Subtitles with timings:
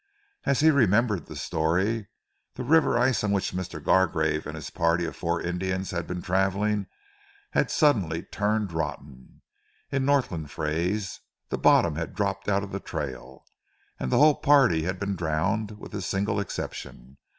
[0.45, 2.07] As he remembered the story
[2.55, 3.79] the river ice on which Mr.
[3.79, 6.87] Gargrave and his party of four Indians had been travelling
[7.51, 9.43] had suddenly turned rotten,
[9.91, 11.19] in Northland phrase,
[11.49, 13.45] "the bottom had dropped out of the trail,"
[13.99, 17.17] and the whole party had been drowned, with a single exception.